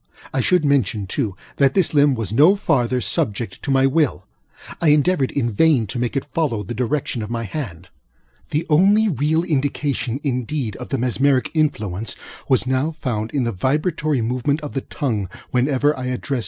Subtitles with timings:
[0.33, 4.25] I should mention, too, that this limb was no farther subject to my will.
[4.81, 7.87] I endeavored in vain to make it follow the direction of my hand.
[8.49, 12.15] The only real indication, indeed, of the mesmeric influence,
[12.49, 16.39] was now found in the vibratory movement of the tongue, whenever I addressed M.